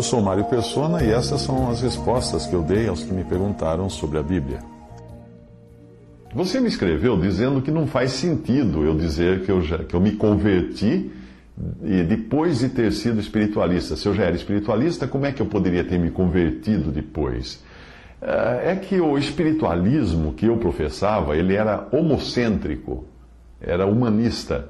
Eu 0.00 0.04
sou 0.04 0.22
Mário 0.22 0.46
Persona 0.46 1.04
e 1.04 1.10
essas 1.10 1.42
são 1.42 1.68
as 1.68 1.82
respostas 1.82 2.46
que 2.46 2.54
eu 2.54 2.62
dei 2.62 2.88
aos 2.88 3.04
que 3.04 3.12
me 3.12 3.22
perguntaram 3.22 3.90
sobre 3.90 4.16
a 4.16 4.22
Bíblia. 4.22 4.60
Você 6.34 6.58
me 6.58 6.68
escreveu 6.68 7.20
dizendo 7.20 7.60
que 7.60 7.70
não 7.70 7.86
faz 7.86 8.12
sentido 8.12 8.82
eu 8.82 8.96
dizer 8.96 9.44
que 9.44 9.52
eu, 9.52 9.60
já, 9.60 9.76
que 9.84 9.92
eu 9.92 10.00
me 10.00 10.12
converti 10.12 11.12
e 11.84 12.02
depois 12.02 12.60
de 12.60 12.70
ter 12.70 12.90
sido 12.92 13.20
espiritualista. 13.20 13.94
Se 13.94 14.08
eu 14.08 14.14
já 14.14 14.24
era 14.24 14.34
espiritualista, 14.34 15.06
como 15.06 15.26
é 15.26 15.32
que 15.32 15.42
eu 15.42 15.46
poderia 15.46 15.84
ter 15.84 15.98
me 15.98 16.10
convertido 16.10 16.90
depois? 16.90 17.62
É 18.22 18.74
que 18.76 18.98
o 19.02 19.18
espiritualismo 19.18 20.32
que 20.32 20.46
eu 20.46 20.56
professava, 20.56 21.36
ele 21.36 21.54
era 21.54 21.86
homocêntrico, 21.92 23.04
era 23.60 23.84
humanista. 23.84 24.66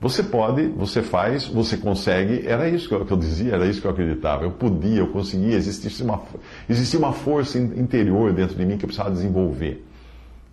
Você 0.00 0.22
pode, 0.22 0.68
você 0.68 1.02
faz, 1.02 1.46
você 1.46 1.76
consegue. 1.76 2.46
Era 2.46 2.68
isso 2.68 2.88
que 2.88 2.94
eu, 2.94 3.04
que 3.04 3.12
eu, 3.12 3.16
dizia, 3.16 3.54
era 3.54 3.66
isso 3.66 3.80
que 3.80 3.86
eu 3.86 3.90
acreditava. 3.90 4.44
Eu 4.44 4.50
podia, 4.50 4.98
eu 4.98 5.08
conseguia. 5.08 5.56
Existia 5.56 6.04
uma, 6.04 6.22
existia 6.68 6.98
uma 6.98 7.12
força 7.12 7.58
interior 7.58 8.32
dentro 8.32 8.56
de 8.56 8.66
mim 8.66 8.76
que 8.76 8.84
eu 8.84 8.88
precisava 8.88 9.10
desenvolver. 9.10 9.84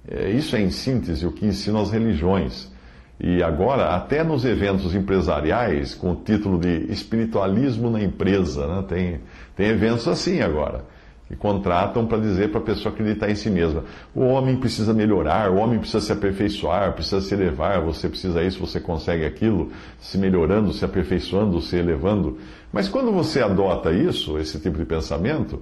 É, 0.07 0.29
isso 0.29 0.55
é, 0.55 0.61
em 0.61 0.69
síntese, 0.69 1.25
o 1.25 1.31
que 1.31 1.45
ensinam 1.45 1.81
as 1.81 1.91
religiões. 1.91 2.71
E 3.19 3.43
agora, 3.43 3.95
até 3.95 4.23
nos 4.23 4.45
eventos 4.45 4.95
empresariais, 4.95 5.93
com 5.93 6.11
o 6.11 6.15
título 6.15 6.57
de 6.57 6.91
espiritualismo 6.91 7.89
na 7.89 8.01
empresa, 8.01 8.65
né? 8.65 8.85
tem, 8.87 9.19
tem 9.55 9.67
eventos 9.67 10.07
assim 10.07 10.41
agora 10.41 10.92
que 11.33 11.35
contratam 11.35 12.05
para 12.05 12.19
dizer 12.19 12.51
para 12.51 12.59
a 12.59 12.63
pessoa 12.63 12.93
acreditar 12.93 13.29
em 13.29 13.35
si 13.35 13.49
mesma. 13.49 13.83
O 14.13 14.21
homem 14.21 14.55
precisa 14.55 14.93
melhorar, 14.93 15.49
o 15.51 15.57
homem 15.57 15.79
precisa 15.79 15.99
se 15.99 16.11
aperfeiçoar, 16.11 16.93
precisa 16.93 17.21
se 17.21 17.33
elevar, 17.33 17.81
você 17.81 18.07
precisa 18.07 18.41
isso, 18.43 18.59
você 18.59 18.79
consegue 18.79 19.25
aquilo, 19.25 19.71
se 19.99 20.17
melhorando, 20.17 20.71
se 20.71 20.85
aperfeiçoando, 20.85 21.59
se 21.59 21.75
elevando. 21.75 22.37
Mas 22.71 22.87
quando 22.87 23.11
você 23.11 23.41
adota 23.41 23.91
isso, 23.91 24.37
esse 24.37 24.59
tipo 24.59 24.77
de 24.77 24.85
pensamento, 24.85 25.61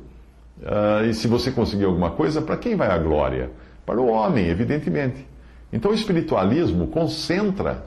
uh, 0.61 1.05
e 1.09 1.13
se 1.13 1.27
você 1.27 1.51
conseguir 1.51 1.85
alguma 1.85 2.11
coisa, 2.11 2.41
para 2.41 2.57
quem 2.57 2.75
vai 2.75 2.89
a 2.89 2.97
glória? 2.97 3.49
Para 3.85 3.99
o 3.99 4.07
homem, 4.07 4.47
evidentemente. 4.47 5.25
Então 5.71 5.91
o 5.91 5.93
espiritualismo 5.93 6.87
concentra 6.87 7.85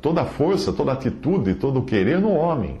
toda 0.00 0.22
a 0.22 0.24
força, 0.24 0.72
toda 0.72 0.92
a 0.92 0.94
atitude, 0.94 1.54
todo 1.54 1.80
o 1.80 1.84
querer 1.84 2.20
no 2.20 2.30
homem. 2.30 2.80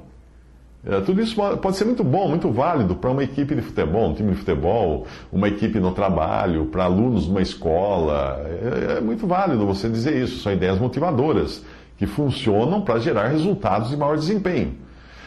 É, 0.84 1.00
tudo 1.00 1.20
isso 1.20 1.36
pode 1.36 1.76
ser 1.76 1.84
muito 1.84 2.02
bom, 2.02 2.28
muito 2.28 2.50
válido 2.50 2.96
para 2.96 3.10
uma 3.10 3.22
equipe 3.22 3.54
de 3.54 3.62
futebol, 3.62 4.10
um 4.10 4.14
time 4.14 4.32
de 4.32 4.38
futebol, 4.38 5.06
uma 5.32 5.46
equipe 5.46 5.78
no 5.78 5.92
trabalho, 5.92 6.66
para 6.66 6.84
alunos 6.84 7.28
numa 7.28 7.40
escola. 7.40 8.44
É, 8.46 8.98
é 8.98 9.00
muito 9.00 9.26
válido 9.26 9.64
você 9.64 9.88
dizer 9.88 10.20
isso. 10.20 10.40
São 10.40 10.52
ideias 10.52 10.78
motivadoras 10.78 11.64
que 11.96 12.06
funcionam 12.06 12.80
para 12.80 12.98
gerar 12.98 13.28
resultados 13.28 13.90
de 13.90 13.96
maior 13.96 14.16
desempenho. 14.16 14.74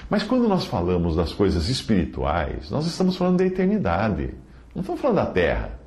Mas 0.10 0.24
quando 0.24 0.48
nós 0.48 0.66
falamos 0.66 1.16
das 1.16 1.32
coisas 1.32 1.70
espirituais, 1.70 2.70
nós 2.70 2.86
estamos 2.86 3.16
falando 3.16 3.38
da 3.38 3.46
eternidade. 3.46 4.34
Não 4.74 4.82
estamos 4.82 5.00
falando 5.00 5.18
da 5.18 5.26
terra. 5.26 5.80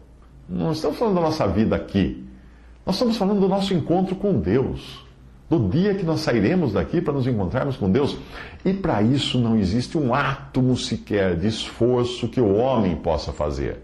Não 0.48 0.72
estamos 0.72 0.96
falando 0.96 1.16
da 1.16 1.20
nossa 1.20 1.46
vida 1.46 1.76
aqui. 1.76 2.26
Nós 2.86 2.94
estamos 2.94 3.18
falando 3.18 3.40
do 3.40 3.48
nosso 3.48 3.74
encontro 3.74 4.16
com 4.16 4.40
Deus 4.40 5.06
do 5.48 5.68
dia 5.68 5.94
que 5.94 6.04
nós 6.04 6.20
sairemos 6.20 6.72
daqui 6.72 7.00
para 7.00 7.14
nos 7.14 7.26
encontrarmos 7.26 7.76
com 7.76 7.90
Deus. 7.90 8.16
E 8.64 8.72
para 8.72 9.02
isso 9.02 9.38
não 9.38 9.56
existe 9.56 9.96
um 9.96 10.14
átomo 10.14 10.76
sequer 10.76 11.36
de 11.36 11.48
esforço 11.48 12.28
que 12.28 12.40
o 12.40 12.54
homem 12.54 12.96
possa 12.96 13.32
fazer. 13.32 13.78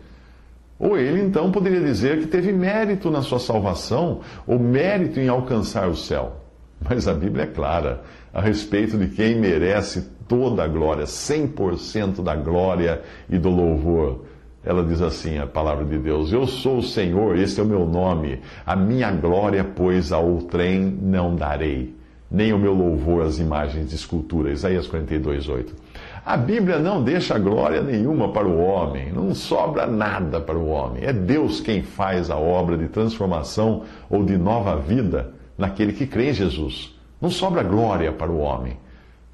Ou 0.78 0.98
ele 0.98 1.22
então 1.22 1.50
poderia 1.50 1.80
dizer 1.80 2.18
que 2.18 2.26
teve 2.26 2.52
mérito 2.52 3.10
na 3.10 3.22
sua 3.22 3.38
salvação, 3.38 4.20
ou 4.46 4.58
mérito 4.58 5.18
em 5.20 5.28
alcançar 5.28 5.88
o 5.88 5.96
céu. 5.96 6.40
Mas 6.86 7.08
a 7.08 7.14
Bíblia 7.14 7.44
é 7.44 7.46
clara 7.46 8.02
a 8.32 8.40
respeito 8.40 8.98
de 8.98 9.06
quem 9.08 9.36
merece 9.36 10.10
toda 10.28 10.64
a 10.64 10.68
glória, 10.68 11.04
100% 11.04 12.22
da 12.22 12.34
glória 12.34 13.02
e 13.30 13.38
do 13.38 13.48
louvor 13.48 14.24
ela 14.64 14.82
diz 14.82 15.02
assim, 15.02 15.38
a 15.38 15.46
palavra 15.46 15.84
de 15.84 15.98
Deus: 15.98 16.32
Eu 16.32 16.46
sou 16.46 16.78
o 16.78 16.82
Senhor, 16.82 17.36
este 17.38 17.60
é 17.60 17.62
o 17.62 17.66
meu 17.66 17.84
nome. 17.84 18.40
A 18.64 18.74
minha 18.74 19.10
glória, 19.10 19.62
pois, 19.62 20.10
a 20.10 20.18
outrem 20.18 20.80
não 21.02 21.36
darei, 21.36 21.94
nem 22.30 22.52
o 22.52 22.58
meu 22.58 22.72
louvor 22.72 23.26
às 23.26 23.38
imagens 23.38 23.90
de 23.90 23.94
escultura. 23.94 24.50
Isaías 24.50 24.86
42, 24.86 25.48
8. 25.48 25.74
A 26.24 26.38
Bíblia 26.38 26.78
não 26.78 27.02
deixa 27.02 27.38
glória 27.38 27.82
nenhuma 27.82 28.32
para 28.32 28.48
o 28.48 28.58
homem, 28.58 29.12
não 29.12 29.34
sobra 29.34 29.86
nada 29.86 30.40
para 30.40 30.56
o 30.56 30.68
homem. 30.68 31.04
É 31.04 31.12
Deus 31.12 31.60
quem 31.60 31.82
faz 31.82 32.30
a 32.30 32.36
obra 32.36 32.78
de 32.78 32.88
transformação 32.88 33.82
ou 34.08 34.24
de 34.24 34.38
nova 34.38 34.76
vida 34.76 35.34
naquele 35.58 35.92
que 35.92 36.06
crê 36.06 36.30
em 36.30 36.32
Jesus. 36.32 36.98
Não 37.20 37.28
sobra 37.28 37.62
glória 37.62 38.10
para 38.10 38.30
o 38.30 38.38
homem. 38.38 38.78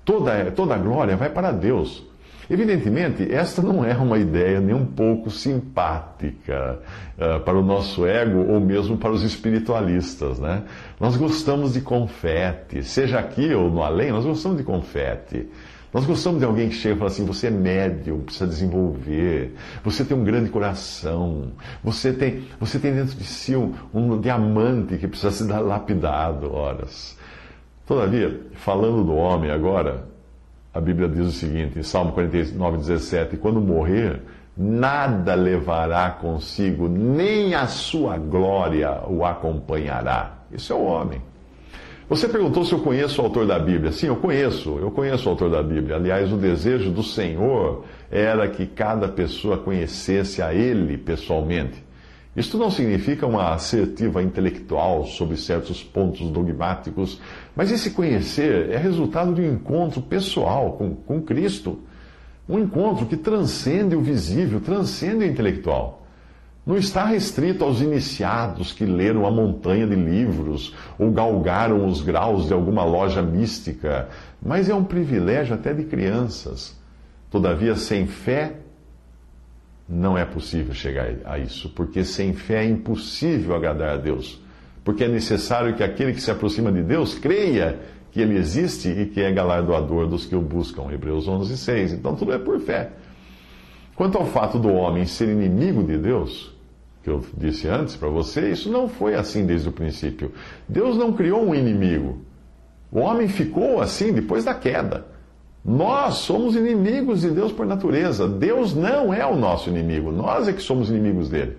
Toda, 0.05 0.51
toda 0.51 0.77
glória 0.77 1.17
vai 1.17 1.31
para 1.31 1.53
Deus. 1.53 2.10
Evidentemente, 2.51 3.33
esta 3.33 3.63
não 3.63 3.85
é 3.85 3.97
uma 3.97 4.19
ideia 4.19 4.61
nem 4.61 4.75
um 4.75 4.85
pouco 4.85 5.31
simpática 5.31 6.81
uh, 7.17 7.39
para 7.45 7.57
o 7.57 7.63
nosso 7.63 8.05
ego 8.05 8.41
ou 8.41 8.59
mesmo 8.59 8.97
para 8.97 9.13
os 9.13 9.23
espiritualistas. 9.23 10.41
Né? 10.41 10.65
Nós 10.99 11.17
gostamos 11.17 11.75
de 11.75 11.81
confete, 11.81 12.83
seja 12.83 13.21
aqui 13.21 13.55
ou 13.55 13.71
no 13.71 13.85
além, 13.85 14.11
nós 14.11 14.25
gostamos 14.25 14.59
de 14.59 14.65
confete. 14.65 15.49
Nós 15.95 16.05
gostamos 16.05 16.41
de 16.41 16.45
alguém 16.45 16.69
que 16.69 16.75
chega 16.75 16.97
e 16.97 16.99
fala 16.99 17.11
assim: 17.11 17.25
você 17.25 17.47
é 17.47 17.51
médium, 17.51 18.21
precisa 18.21 18.49
desenvolver, 18.49 19.55
você 19.85 20.05
tem 20.05 20.17
um 20.17 20.25
grande 20.25 20.51
coração, 20.51 21.53
você 21.85 22.13
tem, 22.13 22.45
você 22.59 22.81
tem 22.81 22.93
dentro 22.93 23.17
de 23.17 23.25
si 23.25 23.55
um, 23.55 23.75
um 23.95 24.21
diamante 24.21 24.99
que 24.99 25.07
precisa 25.07 25.31
ser 25.31 25.45
lapidado, 25.53 26.53
horas. 26.53 27.17
Todavia, 27.87 28.41
falando 28.55 29.05
do 29.05 29.15
homem 29.15 29.53
agora, 29.53 30.05
a 30.73 30.81
Bíblia 30.81 31.09
diz 31.09 31.27
o 31.27 31.33
seguinte, 31.33 31.79
em 31.79 31.83
Salmo 31.83 32.13
49, 32.13 32.79
17: 32.79 33.37
Quando 33.37 33.61
morrer, 33.61 34.21
nada 34.57 35.35
levará 35.35 36.11
consigo, 36.11 36.89
nem 36.89 37.55
a 37.55 37.67
sua 37.67 38.17
glória 38.17 39.01
o 39.09 39.25
acompanhará. 39.25 40.39
Isso 40.53 40.73
é 40.73 40.77
o 40.77 40.85
homem. 40.85 41.21
Você 42.09 42.29
perguntou 42.29 42.65
se 42.65 42.73
eu 42.73 42.81
conheço 42.81 43.23
o 43.23 43.25
autor 43.25 43.47
da 43.47 43.59
Bíblia. 43.59 43.93
Sim, 43.93 44.09
eu 44.09 44.17
conheço, 44.17 44.79
eu 44.81 44.91
conheço 44.91 45.29
o 45.29 45.31
autor 45.31 45.49
da 45.49 45.63
Bíblia. 45.63 45.95
Aliás, 45.97 46.33
o 46.33 46.37
desejo 46.37 46.91
do 46.91 47.05
Senhor 47.05 47.85
era 48.11 48.49
que 48.49 48.67
cada 48.67 49.07
pessoa 49.07 49.57
conhecesse 49.57 50.43
a 50.43 50.53
Ele 50.53 50.99
pessoalmente. 50.99 51.85
Isto 52.37 52.57
não 52.59 52.71
significa 52.71 53.27
uma 53.27 53.55
assertiva 53.55 54.23
intelectual 54.23 55.05
sobre 55.05 55.37
certos 55.37 55.83
pontos 55.83 56.31
dogmáticos, 56.31 57.21
mas 57.57 57.73
esse 57.73 57.91
conhecer 57.91 58.71
é 58.71 58.77
resultado 58.77 59.35
de 59.35 59.43
um 59.43 59.55
encontro 59.55 60.01
pessoal 60.01 60.75
com, 60.75 60.95
com 60.95 61.21
Cristo. 61.21 61.81
Um 62.49 62.59
encontro 62.59 63.07
que 63.07 63.17
transcende 63.17 63.97
o 63.97 64.01
visível, 64.01 64.61
transcende 64.61 65.25
o 65.25 65.27
intelectual. 65.27 66.07
Não 66.65 66.77
está 66.77 67.05
restrito 67.05 67.65
aos 67.65 67.81
iniciados 67.81 68.73
que 68.73 68.85
leram 68.85 69.27
a 69.27 69.31
montanha 69.31 69.87
de 69.87 69.97
livros 69.97 70.75
ou 70.99 71.11
galgaram 71.11 71.85
os 71.87 72.01
graus 72.01 72.47
de 72.47 72.53
alguma 72.53 72.85
loja 72.85 73.23
mística, 73.23 74.09
mas 74.41 74.69
é 74.69 74.75
um 74.75 74.85
privilégio 74.85 75.55
até 75.55 75.75
de 75.75 75.85
crianças. 75.85 76.79
Todavia, 77.29 77.75
sem 77.75 78.07
fé, 78.07 78.57
não 79.91 80.17
é 80.17 80.25
possível 80.25 80.73
chegar 80.73 81.09
a 81.25 81.37
isso, 81.39 81.69
porque 81.71 82.05
sem 82.05 82.33
fé 82.33 82.65
é 82.65 82.69
impossível 82.69 83.57
agradar 83.57 83.95
a 83.95 83.97
Deus. 83.97 84.41
Porque 84.85 85.03
é 85.03 85.09
necessário 85.09 85.75
que 85.75 85.83
aquele 85.83 86.13
que 86.13 86.21
se 86.21 86.31
aproxima 86.31 86.71
de 86.71 86.83
Deus 86.83 87.19
creia 87.19 87.81
que 88.13 88.21
ele 88.21 88.37
existe 88.37 88.89
e 88.89 89.07
que 89.07 89.21
é 89.21 89.33
galardoador 89.33 90.07
dos 90.07 90.25
que 90.25 90.37
o 90.37 90.41
buscam. 90.41 90.91
Hebreus 90.93 91.27
11, 91.27 91.57
6. 91.57 91.93
Então 91.95 92.15
tudo 92.15 92.33
é 92.33 92.39
por 92.39 92.61
fé. 92.61 92.91
Quanto 93.97 94.17
ao 94.17 94.27
fato 94.27 94.59
do 94.59 94.73
homem 94.73 95.05
ser 95.07 95.29
inimigo 95.29 95.83
de 95.83 95.99
Deus, 95.99 96.55
que 97.03 97.11
eu 97.11 97.25
disse 97.37 97.69
antes 97.69 97.97
para 97.97 98.09
você, 98.09 98.51
isso 98.51 98.71
não 98.71 98.89
foi 98.89 99.15
assim 99.15 99.45
desde 99.45 99.69
o 99.69 99.73
princípio. 99.73 100.33
Deus 100.69 100.97
não 100.97 101.13
criou 101.13 101.45
um 101.45 101.55
inimigo. 101.55 102.25
O 102.93 103.01
homem 103.01 103.29
ficou 103.29 103.81
assim 103.81 104.13
depois 104.13 104.45
da 104.45 104.55
queda. 104.55 105.07
Nós 105.65 106.15
somos 106.15 106.57
inimigos 106.57 107.21
de 107.21 107.31
Deus 107.31 107.53
por 107.53 107.67
natureza. 107.67 108.27
Deus 108.27 108.75
não 108.75 109.13
é 109.13 109.27
o 109.27 109.37
nosso 109.37 109.69
inimigo. 109.69 110.11
Nós 110.11 110.49
é 110.49 110.53
que 110.53 110.63
somos 110.63 110.89
inimigos 110.89 111.29
dele. 111.29 111.57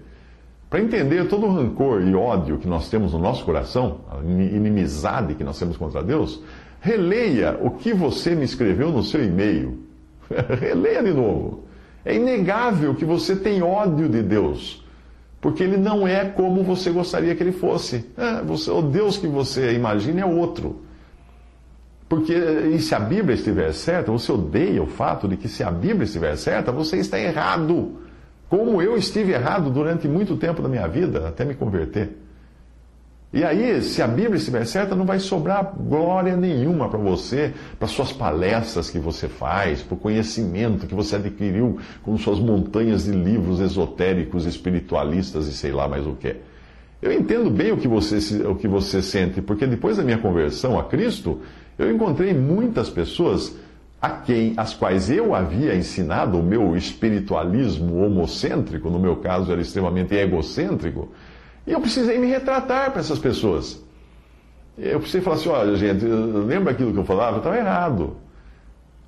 Para 0.69 0.81
entender 0.81 1.27
todo 1.27 1.45
o 1.45 1.53
rancor 1.53 2.01
e 2.01 2.15
ódio 2.15 2.57
que 2.57 2.67
nós 2.67 2.89
temos 2.89 3.13
no 3.13 3.19
nosso 3.19 3.43
coração, 3.43 3.99
a 4.09 4.19
inimizade 4.25 5.35
que 5.35 5.43
nós 5.43 5.59
temos 5.59 5.77
contra 5.77 6.01
Deus, 6.01 6.41
releia 6.79 7.59
o 7.61 7.71
que 7.71 7.93
você 7.93 8.33
me 8.33 8.45
escreveu 8.45 8.89
no 8.89 9.03
seu 9.03 9.23
e-mail. 9.23 9.79
releia 10.59 11.03
de 11.03 11.13
novo. 11.13 11.65
É 12.03 12.15
inegável 12.15 12.95
que 12.95 13.05
você 13.05 13.35
tem 13.35 13.61
ódio 13.61 14.09
de 14.09 14.23
Deus, 14.23 14.83
porque 15.39 15.61
ele 15.61 15.77
não 15.77 16.07
é 16.07 16.25
como 16.25 16.63
você 16.63 16.89
gostaria 16.89 17.35
que 17.35 17.43
ele 17.43 17.51
fosse. 17.51 18.05
É, 18.17 18.41
você, 18.41 18.71
o 18.71 18.81
Deus 18.81 19.17
que 19.17 19.27
você 19.27 19.73
imagina 19.73 20.21
é 20.21 20.25
outro. 20.25 20.81
Porque, 22.11 22.33
e 22.33 22.77
se 22.79 22.93
a 22.93 22.99
Bíblia 22.99 23.35
estiver 23.35 23.71
certa, 23.71 24.11
você 24.11 24.33
odeia 24.33 24.83
o 24.83 24.85
fato 24.85 25.29
de 25.29 25.37
que 25.37 25.47
se 25.47 25.63
a 25.63 25.71
Bíblia 25.71 26.03
estiver 26.03 26.35
certa, 26.35 26.69
você 26.69 26.97
está 26.97 27.17
errado. 27.17 28.01
Como 28.49 28.81
eu 28.81 28.97
estive 28.97 29.31
errado 29.31 29.69
durante 29.69 30.09
muito 30.09 30.35
tempo 30.35 30.61
da 30.61 30.67
minha 30.67 30.85
vida, 30.89 31.25
até 31.29 31.45
me 31.45 31.55
converter. 31.55 32.17
E 33.31 33.45
aí, 33.45 33.81
se 33.81 34.01
a 34.01 34.07
Bíblia 34.09 34.35
estiver 34.35 34.65
certa, 34.65 34.93
não 34.93 35.05
vai 35.05 35.19
sobrar 35.19 35.73
glória 35.73 36.35
nenhuma 36.35 36.89
para 36.89 36.99
você, 36.99 37.53
para 37.79 37.87
suas 37.87 38.11
palestras 38.11 38.89
que 38.89 38.99
você 38.99 39.29
faz, 39.29 39.81
para 39.81 39.95
o 39.95 39.97
conhecimento 39.97 40.87
que 40.87 40.93
você 40.93 41.15
adquiriu 41.15 41.79
com 42.03 42.17
suas 42.17 42.39
montanhas 42.39 43.05
de 43.05 43.11
livros 43.11 43.61
esotéricos, 43.61 44.45
espiritualistas 44.45 45.47
e 45.47 45.53
sei 45.53 45.71
lá 45.71 45.87
mais 45.87 46.05
o 46.05 46.11
que. 46.15 46.35
Eu 47.01 47.13
entendo 47.13 47.49
bem 47.49 47.71
o 47.71 47.77
que 47.77 47.87
você, 47.87 48.45
o 48.45 48.55
que 48.55 48.67
você 48.67 49.01
sente, 49.01 49.41
porque 49.41 49.65
depois 49.65 49.95
da 49.95 50.03
minha 50.03 50.17
conversão 50.17 50.77
a 50.77 50.83
Cristo, 50.83 51.39
eu 51.77 51.91
encontrei 51.91 52.33
muitas 52.33 52.89
pessoas 52.89 53.55
a 54.01 54.09
quem 54.09 54.53
as 54.57 54.73
quais 54.73 55.09
eu 55.11 55.35
havia 55.35 55.75
ensinado 55.75 56.39
o 56.39 56.43
meu 56.43 56.75
espiritualismo 56.75 58.03
homocêntrico, 58.03 58.89
no 58.89 58.99
meu 58.99 59.17
caso 59.17 59.51
era 59.51 59.61
extremamente 59.61 60.15
egocêntrico, 60.15 61.09
e 61.67 61.71
eu 61.71 61.79
precisei 61.79 62.17
me 62.17 62.27
retratar 62.27 62.91
para 62.91 62.99
essas 62.99 63.19
pessoas. 63.19 63.79
Eu 64.77 64.99
precisei 64.99 65.21
falar 65.21 65.35
assim: 65.35 65.49
olha, 65.49 65.75
gente, 65.75 66.03
lembra 66.03 66.71
aquilo 66.71 66.91
que 66.91 66.97
eu 66.97 67.05
falava? 67.05 67.37
Estava 67.37 67.57
errado. 67.57 68.17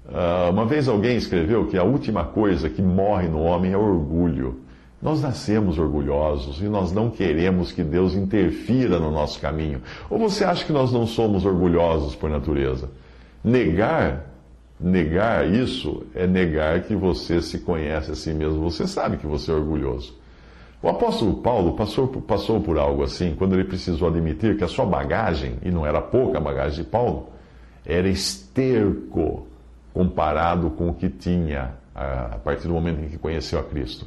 Uh, 0.05 0.51
uma 0.51 0.65
vez 0.65 0.87
alguém 0.87 1.15
escreveu 1.15 1.65
que 1.67 1.77
a 1.77 1.83
última 1.83 2.25
coisa 2.25 2.69
que 2.69 2.81
morre 2.81 3.27
no 3.27 3.41
homem 3.41 3.71
é 3.71 3.77
orgulho. 3.77 4.59
Nós 5.03 5.21
nascemos 5.21 5.77
orgulhosos 5.77 6.61
e 6.61 6.63
nós 6.63 6.91
não 6.91 7.11
queremos 7.11 7.71
que 7.71 7.83
Deus 7.83 8.15
interfira 8.15 8.97
no 8.97 9.11
nosso 9.11 9.39
caminho. 9.39 9.81
Ou 10.09 10.17
você 10.17 10.45
acha 10.45 10.65
que 10.65 10.71
nós 10.71 10.91
não 10.91 11.05
somos 11.05 11.45
orgulhosos 11.45 12.15
por 12.15 12.29
natureza? 12.29 12.89
Negar 13.43 14.33
Negar 14.83 15.47
isso 15.47 16.05
é 16.13 16.27
negar 16.27 16.81
que 16.81 16.93
você 16.93 17.41
se 17.41 17.59
conhece 17.59 18.11
a 18.11 18.15
si 18.15 18.33
mesmo. 18.33 18.61
Você 18.69 18.85
sabe 18.85 19.15
que 19.15 19.25
você 19.25 19.49
é 19.49 19.53
orgulhoso. 19.53 20.13
O 20.81 20.89
apóstolo 20.89 21.35
Paulo 21.35 21.73
passou, 21.73 22.07
passou 22.07 22.59
por 22.59 22.77
algo 22.77 23.01
assim 23.01 23.33
quando 23.33 23.53
ele 23.53 23.63
precisou 23.63 24.09
admitir 24.09 24.57
que 24.57 24.63
a 24.63 24.67
sua 24.67 24.85
bagagem, 24.85 25.55
e 25.63 25.71
não 25.71 25.85
era 25.85 26.01
pouca 26.01 26.37
a 26.37 26.41
bagagem 26.41 26.83
de 26.83 26.89
Paulo, 26.89 27.29
era 27.85 28.09
esterco 28.09 29.47
comparado 29.93 30.69
com 30.71 30.89
o 30.89 30.93
que 30.93 31.07
tinha 31.07 31.75
a 31.95 32.37
partir 32.43 32.67
do 32.67 32.73
momento 32.73 32.99
em 33.01 33.07
que 33.07 33.17
conheceu 33.17 33.59
a 33.59 33.63
Cristo. 33.63 34.05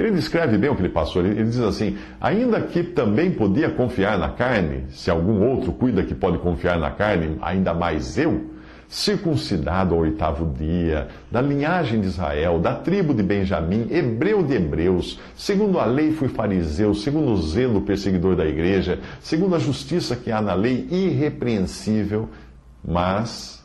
Ele 0.00 0.10
descreve 0.16 0.56
bem 0.58 0.70
o 0.70 0.74
que 0.74 0.82
ele 0.82 0.88
passou. 0.88 1.24
Ele, 1.24 1.40
ele, 1.40 1.44
diz 1.44 1.60
assim: 1.60 1.96
ainda 2.20 2.60
que 2.60 2.82
também 2.82 3.30
podia 3.30 3.70
confiar 3.70 4.18
na 4.18 4.30
carne, 4.30 4.84
se 4.90 5.10
algum 5.10 5.42
outro 5.46 5.72
cuida 5.72 6.02
que 6.02 6.14
pode 6.14 6.38
confiar 6.38 6.78
na 6.78 6.90
carne, 6.90 7.36
ainda 7.40 7.74
mais 7.74 8.18
eu 8.18 8.50
circuncidado 8.90 9.94
ao 9.94 10.00
oitavo 10.00 10.52
dia, 10.52 11.06
da 11.30 11.40
linhagem 11.40 12.00
de 12.00 12.08
Israel, 12.08 12.58
da 12.58 12.74
tribo 12.74 13.14
de 13.14 13.22
Benjamim, 13.22 13.86
hebreu 13.88 14.42
de 14.42 14.54
hebreus, 14.54 15.20
segundo 15.36 15.78
a 15.78 15.84
lei 15.84 16.10
fui 16.10 16.26
fariseu, 16.26 16.92
segundo 16.92 17.30
o 17.30 17.36
zelo 17.40 17.82
perseguidor 17.82 18.34
da 18.34 18.44
igreja, 18.44 18.98
segundo 19.20 19.54
a 19.54 19.60
justiça 19.60 20.16
que 20.16 20.32
há 20.32 20.42
na 20.42 20.54
lei, 20.54 20.88
irrepreensível, 20.90 22.28
mas 22.84 23.64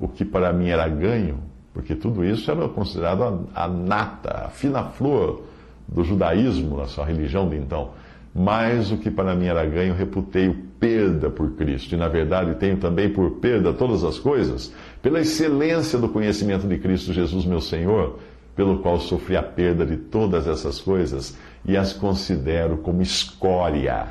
o 0.00 0.08
que 0.08 0.24
para 0.24 0.52
mim 0.52 0.70
era 0.70 0.88
ganho, 0.88 1.38
porque 1.76 1.94
tudo 1.94 2.24
isso 2.24 2.50
era 2.50 2.66
considerado 2.70 3.22
a, 3.22 3.64
a 3.64 3.68
nata, 3.68 4.46
a 4.46 4.48
fina 4.48 4.82
flor 4.84 5.42
do 5.86 6.02
judaísmo, 6.02 6.78
na 6.78 6.86
sua 6.86 7.04
religião 7.04 7.46
de 7.46 7.56
então 7.56 7.90
mais 8.34 8.90
o 8.90 8.98
que 8.98 9.10
para 9.10 9.34
mim 9.34 9.46
era 9.46 9.64
ganho, 9.64 9.94
reputei 9.94 10.54
perda 10.78 11.30
por 11.30 11.52
Cristo. 11.52 11.94
E 11.94 11.98
na 11.98 12.08
verdade 12.08 12.54
tenho 12.56 12.76
também 12.76 13.10
por 13.10 13.32
perda 13.32 13.72
todas 13.72 14.04
as 14.04 14.18
coisas, 14.18 14.72
pela 15.00 15.20
excelência 15.20 15.98
do 15.98 16.08
conhecimento 16.08 16.66
de 16.66 16.78
Cristo 16.78 17.12
Jesus, 17.12 17.44
meu 17.44 17.60
Senhor, 17.60 18.18
pelo 18.54 18.80
qual 18.80 18.98
sofri 18.98 19.36
a 19.36 19.42
perda 19.42 19.86
de 19.86 19.96
todas 19.96 20.46
essas 20.46 20.80
coisas 20.80 21.36
e 21.64 21.76
as 21.76 21.92
considero 21.92 22.78
como 22.78 23.02
escória. 23.02 24.08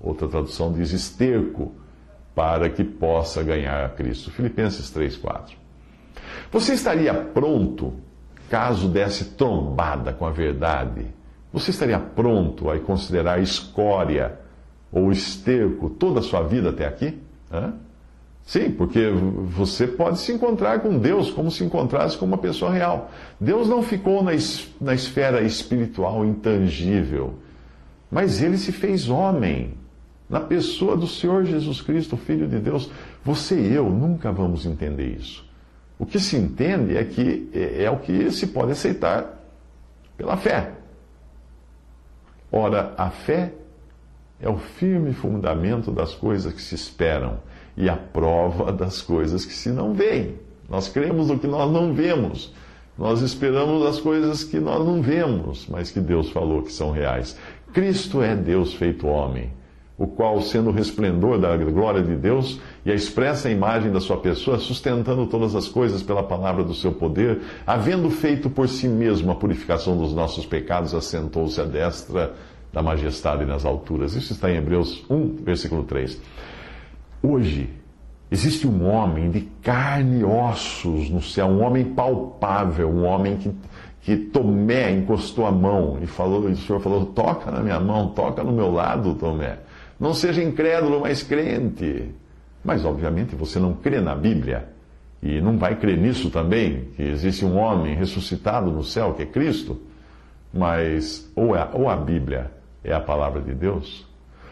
Outra 0.00 0.26
tradução 0.28 0.72
diz 0.72 0.92
esterco, 0.92 1.72
para 2.34 2.68
que 2.68 2.84
possa 2.84 3.42
ganhar 3.42 3.84
a 3.84 3.88
Cristo. 3.88 4.30
Filipenses 4.30 4.90
3,4. 4.94 5.65
Você 6.50 6.74
estaria 6.74 7.12
pronto 7.14 7.94
caso 8.50 8.88
desse 8.88 9.36
trombada 9.36 10.12
com 10.12 10.24
a 10.24 10.30
verdade? 10.30 11.06
Você 11.52 11.70
estaria 11.70 11.98
pronto 11.98 12.70
a 12.70 12.78
considerar 12.78 13.40
escória 13.40 14.38
ou 14.92 15.10
esterco 15.10 15.90
toda 15.90 16.20
a 16.20 16.22
sua 16.22 16.42
vida 16.42 16.70
até 16.70 16.86
aqui? 16.86 17.18
Hã? 17.52 17.74
Sim, 18.44 18.70
porque 18.70 19.10
você 19.10 19.88
pode 19.88 20.20
se 20.20 20.32
encontrar 20.32 20.80
com 20.80 20.98
Deus 20.98 21.30
como 21.30 21.50
se 21.50 21.64
encontrasse 21.64 22.16
com 22.16 22.24
uma 22.24 22.38
pessoa 22.38 22.70
real. 22.70 23.10
Deus 23.40 23.68
não 23.68 23.82
ficou 23.82 24.22
na, 24.22 24.34
es 24.34 24.68
na 24.80 24.94
esfera 24.94 25.42
espiritual 25.42 26.24
intangível, 26.24 27.34
mas 28.08 28.40
ele 28.40 28.56
se 28.56 28.70
fez 28.70 29.08
homem. 29.08 29.74
Na 30.28 30.40
pessoa 30.40 30.96
do 30.96 31.06
Senhor 31.06 31.44
Jesus 31.44 31.80
Cristo, 31.80 32.16
Filho 32.16 32.48
de 32.48 32.58
Deus, 32.58 32.90
você 33.24 33.60
e 33.60 33.72
eu 33.72 33.88
nunca 33.88 34.32
vamos 34.32 34.66
entender 34.66 35.16
isso. 35.16 35.45
O 35.98 36.04
que 36.04 36.20
se 36.20 36.36
entende 36.36 36.96
é 36.96 37.04
que 37.04 37.48
é, 37.52 37.84
é 37.84 37.90
o 37.90 37.98
que 37.98 38.30
se 38.30 38.48
pode 38.48 38.72
aceitar 38.72 39.42
pela 40.16 40.36
fé. 40.36 40.72
Ora, 42.50 42.94
a 42.96 43.10
fé 43.10 43.52
é 44.40 44.48
o 44.48 44.58
firme 44.58 45.12
fundamento 45.12 45.90
das 45.90 46.14
coisas 46.14 46.52
que 46.52 46.60
se 46.60 46.74
esperam 46.74 47.38
e 47.76 47.88
a 47.88 47.96
prova 47.96 48.72
das 48.72 49.02
coisas 49.02 49.44
que 49.44 49.52
se 49.52 49.70
não 49.70 49.94
veem. 49.94 50.38
Nós 50.68 50.88
cremos 50.88 51.28
no 51.28 51.38
que 51.38 51.46
nós 51.46 51.70
não 51.70 51.94
vemos. 51.94 52.52
Nós 52.98 53.20
esperamos 53.20 53.84
as 53.84 54.00
coisas 54.00 54.42
que 54.42 54.58
nós 54.58 54.84
não 54.84 55.02
vemos, 55.02 55.66
mas 55.68 55.90
que 55.90 56.00
Deus 56.00 56.30
falou 56.30 56.62
que 56.62 56.72
são 56.72 56.90
reais. 56.90 57.36
Cristo 57.72 58.22
é 58.22 58.34
Deus 58.34 58.72
feito 58.72 59.06
homem, 59.06 59.52
o 59.98 60.06
qual, 60.06 60.42
sendo 60.42 60.68
o 60.68 60.72
resplendor 60.72 61.38
da 61.38 61.56
glória 61.56 62.02
de 62.02 62.14
Deus 62.14 62.60
e 62.84 62.90
a 62.90 62.94
expressa 62.94 63.50
imagem 63.50 63.90
da 63.90 64.00
sua 64.00 64.18
pessoa, 64.18 64.58
sustentando 64.58 65.26
todas 65.26 65.54
as 65.54 65.68
coisas 65.68 66.02
pela 66.02 66.22
palavra 66.22 66.62
do 66.62 66.74
seu 66.74 66.92
poder, 66.92 67.40
havendo 67.66 68.10
feito 68.10 68.50
por 68.50 68.68
si 68.68 68.88
mesmo 68.88 69.32
a 69.32 69.34
purificação 69.34 69.96
dos 69.96 70.12
nossos 70.12 70.44
pecados, 70.44 70.94
assentou-se 70.94 71.58
à 71.60 71.64
destra 71.64 72.34
da 72.72 72.82
majestade 72.82 73.46
nas 73.46 73.64
alturas. 73.64 74.14
Isso 74.14 74.34
está 74.34 74.50
em 74.50 74.56
Hebreus 74.56 75.02
1, 75.08 75.36
versículo 75.36 75.82
3. 75.84 76.20
Hoje, 77.22 77.70
existe 78.30 78.68
um 78.68 78.86
homem 78.86 79.30
de 79.30 79.40
carne 79.62 80.20
e 80.20 80.24
ossos 80.24 81.08
no 81.08 81.22
céu, 81.22 81.46
um 81.46 81.64
homem 81.64 81.86
palpável, 81.86 82.90
um 82.90 83.04
homem 83.04 83.38
que, 83.38 83.50
que 84.02 84.16
Tomé 84.16 84.92
encostou 84.92 85.46
a 85.46 85.50
mão 85.50 85.98
e 86.02 86.06
falou, 86.06 86.50
e 86.50 86.52
o 86.52 86.56
Senhor 86.56 86.80
falou: 86.80 87.06
toca 87.06 87.50
na 87.50 87.60
minha 87.60 87.80
mão, 87.80 88.10
toca 88.10 88.44
no 88.44 88.52
meu 88.52 88.70
lado, 88.70 89.14
Tomé. 89.14 89.58
Não 89.98 90.12
seja 90.12 90.42
incrédulo, 90.42 91.00
mas 91.00 91.22
crente. 91.22 92.10
Mas, 92.64 92.84
obviamente, 92.84 93.34
você 93.34 93.58
não 93.58 93.74
crê 93.74 94.00
na 94.00 94.14
Bíblia 94.14 94.68
e 95.22 95.40
não 95.40 95.56
vai 95.56 95.76
crer 95.76 95.96
nisso 95.96 96.30
também, 96.30 96.88
que 96.96 97.02
existe 97.02 97.44
um 97.44 97.56
homem 97.56 97.94
ressuscitado 97.94 98.70
no 98.70 98.84
céu, 98.84 99.14
que 99.14 99.22
é 99.22 99.26
Cristo. 99.26 99.80
Mas, 100.52 101.30
ou, 101.34 101.56
é, 101.56 101.68
ou 101.72 101.88
a 101.88 101.96
Bíblia 101.96 102.50
é 102.82 102.92
a 102.92 103.00
palavra 103.00 103.40
de 103.40 103.54
Deus, 103.54 104.06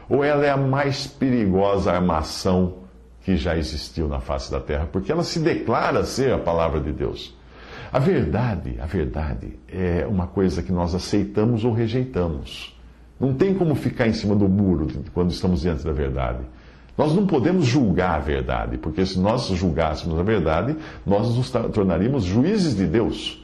ou 0.09 0.25
ela 0.25 0.45
é 0.45 0.51
a 0.51 0.57
mais 0.57 1.07
perigosa 1.07 1.93
armação 1.93 2.85
que 3.23 3.37
já 3.37 3.57
existiu 3.57 4.07
na 4.07 4.21
face 4.21 4.51
da 4.51 4.61
terra, 4.61 4.87
porque 4.91 5.11
ela 5.11 5.23
se 5.23 5.39
declara 5.39 6.05
ser 6.05 6.33
a 6.33 6.39
palavra 6.39 6.81
de 6.81 6.93
Deus. 6.93 7.35
A 7.91 7.99
verdade, 7.99 8.77
a 8.81 8.87
verdade 8.87 9.59
é 9.69 10.07
uma 10.07 10.27
coisa 10.27 10.63
que 10.63 10.73
nós 10.73 10.95
aceitamos 10.95 11.65
ou 11.65 11.73
rejeitamos. 11.73 12.74
Não 13.25 13.33
tem 13.33 13.55
como 13.55 13.75
ficar 13.75 14.07
em 14.07 14.13
cima 14.13 14.37
do 14.37 14.47
muro 14.47 14.87
quando 15.15 15.31
estamos 15.31 15.63
diante 15.63 15.83
da 15.83 15.93
verdade. 15.93 16.41
Nós 16.97 17.15
não 17.15 17.27
podemos 17.27 17.65
julgar 17.65 18.17
a 18.17 18.19
verdade, 18.19 18.77
porque 18.77 19.07
se 19.07 19.19
nós 19.19 19.47
julgássemos 19.47 20.19
a 20.19 20.23
verdade, 20.23 20.77
nós 21.07 21.35
nos 21.35 21.51
tornaríamos 21.51 22.25
juízes 22.25 22.77
de 22.77 22.87
Deus. 22.87 23.43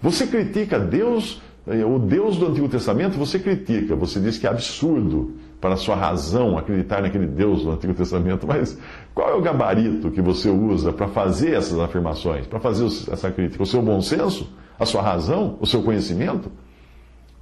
Você 0.00 0.26
critica 0.26 0.78
Deus 0.78 1.42
o 1.64 1.98
Deus 1.98 2.38
do 2.38 2.48
Antigo 2.48 2.68
Testamento 2.68 3.16
você 3.16 3.38
critica, 3.38 3.94
você 3.94 4.18
diz 4.18 4.36
que 4.36 4.48
é 4.48 4.50
absurdo 4.50 5.34
para 5.60 5.74
a 5.74 5.76
sua 5.76 5.94
razão 5.94 6.58
acreditar 6.58 7.02
naquele 7.02 7.26
Deus 7.26 7.62
do 7.62 7.70
Antigo 7.70 7.94
Testamento, 7.94 8.46
mas 8.48 8.76
qual 9.14 9.28
é 9.28 9.34
o 9.34 9.40
gabarito 9.40 10.10
que 10.10 10.20
você 10.20 10.48
usa 10.48 10.92
para 10.92 11.06
fazer 11.06 11.54
essas 11.54 11.78
afirmações, 11.78 12.46
para 12.46 12.58
fazer 12.58 12.86
essa 12.86 13.30
crítica? 13.30 13.62
O 13.62 13.66
seu 13.66 13.80
bom 13.80 14.00
senso? 14.00 14.50
A 14.80 14.84
sua 14.84 15.02
razão? 15.02 15.56
O 15.60 15.66
seu 15.66 15.82
conhecimento? 15.82 16.50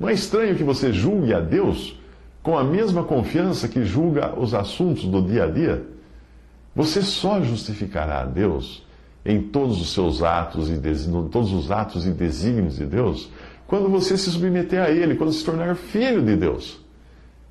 Não 0.01 0.09
é 0.09 0.15
estranho 0.15 0.57
que 0.57 0.65
você 0.65 0.95
julgue 0.95 1.35
a 1.35 1.41
Deus 1.41 1.95
com 2.43 2.57
a 2.57 2.65
mesma 2.65 3.05
confiança 3.05 3.69
que 3.69 3.85
julga 3.85 4.35
os 4.35 4.55
assuntos 4.55 5.05
do 5.05 5.21
dia 5.21 5.45
a 5.45 5.47
dia? 5.47 5.85
Você 6.75 7.03
só 7.03 7.43
justificará 7.43 8.23
a 8.23 8.25
Deus 8.25 8.83
em 9.27 9.43
todos 9.43 9.79
os 9.79 9.93
seus 9.93 10.23
atos 10.23 10.71
e 10.71 10.81
todos 11.31 11.53
os 11.53 11.71
atos 11.71 12.07
e 12.07 12.11
desígnios 12.13 12.77
de 12.77 12.87
Deus 12.87 13.31
quando 13.67 13.91
você 13.91 14.17
se 14.17 14.31
submeter 14.31 14.83
a 14.83 14.91
Ele, 14.91 15.15
quando 15.15 15.33
se 15.33 15.45
tornar 15.45 15.77
filho 15.77 16.23
de 16.23 16.35
Deus. 16.35 16.81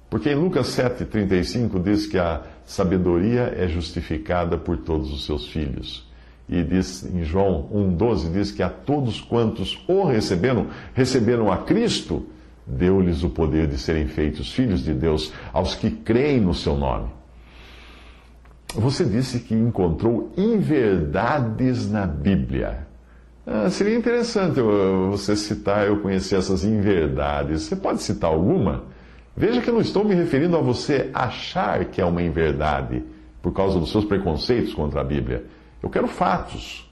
Porque 0.10 0.32
em 0.32 0.36
Lucas 0.36 0.68
7,35 0.76 1.82
diz 1.84 2.08
que 2.08 2.18
a 2.18 2.42
sabedoria 2.66 3.54
é 3.56 3.68
justificada 3.68 4.58
por 4.58 4.76
todos 4.78 5.14
os 5.14 5.24
seus 5.24 5.48
filhos. 5.48 6.10
E 6.50 6.64
diz 6.64 7.06
em 7.06 7.24
João 7.24 7.70
1,12 7.72 8.34
diz 8.34 8.52
que 8.52 8.64
a 8.64 8.70
todos 8.70 9.22
quantos 9.22 9.82
o 9.88 10.04
receberam, 10.04 10.68
receberam 10.96 11.52
a 11.52 11.58
Cristo, 11.60 12.26
deu-lhes 12.70 13.24
o 13.24 13.30
poder 13.30 13.68
de 13.68 13.78
serem 13.78 14.08
feitos 14.08 14.54
filhos 14.54 14.84
de 14.84 14.94
Deus, 14.94 15.34
aos 15.52 15.76
que 15.76 15.90
creem 15.90 16.40
no 16.40 16.54
seu 16.54 16.78
nome. 16.78 17.10
Você 18.76 19.04
disse 19.04 19.40
que 19.40 19.56
encontrou 19.56 20.32
inverdades 20.38 21.90
na 21.90 22.06
Bíblia. 22.06 22.88
Ah, 23.46 23.70
seria 23.70 23.98
interessante 23.98 24.62
você 25.10 25.36
citar, 25.36 25.88
eu 25.88 26.02
conhecer 26.02 26.36
essas 26.36 26.64
inverdades. 26.64 27.64
Você 27.64 27.76
pode 27.76 28.04
citar 28.04 28.30
alguma? 28.30 28.84
Veja 29.36 29.62
que 29.62 29.70
eu 29.70 29.74
não 29.74 29.82
estou 29.82 30.04
me 30.04 30.14
referindo 30.14 30.56
a 30.56 30.62
você 30.62 31.10
achar 31.14 31.86
que 31.86 32.00
é 32.00 32.06
uma 32.06 32.22
inverdade 32.22 33.04
por 33.42 33.52
causa 33.54 33.80
dos 33.80 33.92
seus 33.92 34.06
preconceitos 34.06 34.74
contra 34.74 35.02
a 35.02 35.04
Bíblia. 35.04 35.46
Eu 35.82 35.90
quero 35.90 36.08
fatos. 36.08 36.89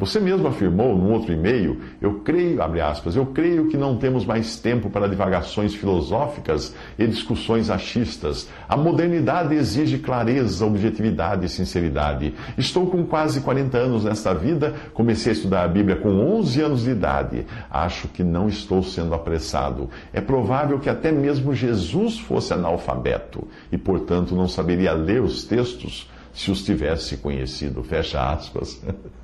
Você 0.00 0.18
mesmo 0.18 0.48
afirmou 0.48 0.96
num 0.96 1.12
outro 1.12 1.30
e-mail, 1.30 1.78
eu 2.00 2.20
creio, 2.20 2.62
abre 2.62 2.80
aspas, 2.80 3.16
eu 3.16 3.26
creio 3.26 3.68
que 3.68 3.76
não 3.76 3.98
temos 3.98 4.24
mais 4.24 4.56
tempo 4.56 4.88
para 4.88 5.06
divagações 5.06 5.74
filosóficas 5.74 6.74
e 6.98 7.06
discussões 7.06 7.68
achistas. 7.68 8.48
A 8.66 8.78
modernidade 8.78 9.54
exige 9.54 9.98
clareza, 9.98 10.64
objetividade 10.64 11.44
e 11.44 11.50
sinceridade. 11.50 12.32
Estou 12.56 12.86
com 12.86 13.04
quase 13.04 13.42
40 13.42 13.76
anos 13.76 14.02
nesta 14.02 14.32
vida, 14.32 14.74
comecei 14.94 15.32
a 15.32 15.34
estudar 15.34 15.64
a 15.64 15.68
Bíblia 15.68 15.96
com 15.96 16.08
11 16.08 16.62
anos 16.62 16.84
de 16.84 16.92
idade. 16.92 17.46
Acho 17.70 18.08
que 18.08 18.24
não 18.24 18.48
estou 18.48 18.82
sendo 18.82 19.14
apressado. 19.14 19.90
É 20.14 20.20
provável 20.22 20.78
que 20.78 20.88
até 20.88 21.12
mesmo 21.12 21.52
Jesus 21.52 22.18
fosse 22.18 22.54
analfabeto 22.54 23.46
e, 23.70 23.76
portanto, 23.76 24.34
não 24.34 24.48
saberia 24.48 24.94
ler 24.94 25.20
os 25.20 25.44
textos 25.44 26.10
se 26.32 26.50
os 26.50 26.64
tivesse 26.64 27.18
conhecido. 27.18 27.82
Fecha 27.82 28.32
aspas. 28.32 28.80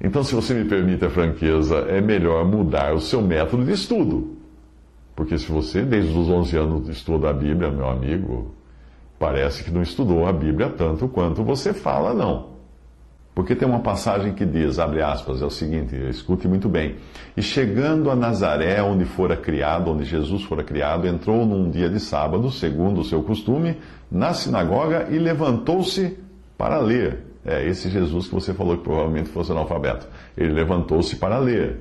Então, 0.00 0.22
se 0.22 0.34
você 0.34 0.54
me 0.54 0.64
permite 0.68 1.04
a 1.04 1.10
franqueza, 1.10 1.78
é 1.88 2.00
melhor 2.00 2.44
mudar 2.44 2.94
o 2.94 3.00
seu 3.00 3.20
método 3.20 3.64
de 3.64 3.72
estudo. 3.72 4.36
Porque 5.16 5.36
se 5.36 5.50
você, 5.50 5.82
desde 5.82 6.16
os 6.16 6.28
11 6.28 6.56
anos, 6.56 6.88
estuda 6.88 7.30
a 7.30 7.32
Bíblia, 7.32 7.70
meu 7.70 7.88
amigo, 7.88 8.54
parece 9.18 9.64
que 9.64 9.70
não 9.70 9.82
estudou 9.82 10.26
a 10.26 10.32
Bíblia 10.32 10.68
tanto 10.70 11.08
quanto 11.08 11.42
você 11.42 11.72
fala, 11.72 12.14
não. 12.14 12.58
Porque 13.34 13.54
tem 13.54 13.68
uma 13.68 13.78
passagem 13.78 14.34
que 14.34 14.44
diz, 14.44 14.80
abre 14.80 15.00
aspas, 15.00 15.40
é 15.40 15.44
o 15.44 15.50
seguinte, 15.50 15.94
escute 16.08 16.48
muito 16.48 16.68
bem. 16.68 16.96
E 17.36 17.42
chegando 17.42 18.10
a 18.10 18.16
Nazaré, 18.16 18.82
onde 18.82 19.04
fora 19.04 19.36
criado, 19.36 19.92
onde 19.92 20.04
Jesus 20.04 20.42
fora 20.42 20.64
criado, 20.64 21.06
entrou 21.06 21.46
num 21.46 21.70
dia 21.70 21.88
de 21.88 22.00
sábado, 22.00 22.50
segundo 22.50 23.00
o 23.00 23.04
seu 23.04 23.22
costume, 23.22 23.76
na 24.10 24.32
sinagoga 24.32 25.06
e 25.10 25.18
levantou-se 25.18 26.18
para 26.56 26.78
ler. 26.78 27.26
É 27.44 27.66
esse 27.66 27.88
Jesus 27.88 28.26
que 28.26 28.34
você 28.34 28.52
falou 28.52 28.76
que 28.76 28.84
provavelmente 28.84 29.28
fosse 29.28 29.52
analfabeto. 29.52 30.06
Ele 30.36 30.52
levantou-se 30.52 31.16
para 31.16 31.38
ler. 31.38 31.80